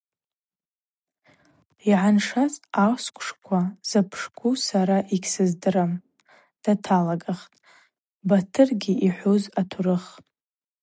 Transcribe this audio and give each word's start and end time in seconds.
Йангӏаншаз 1.89 2.53
асквшква 2.85 3.61
запшкву 3.89 4.49
сара 4.67 4.97
йыгьсыздырам– 5.11 5.91
даталагахтӏ 6.63 7.57
Батыргьари 8.27 9.01
йхӏвуз 9.07 9.43
атурых. 9.59 10.05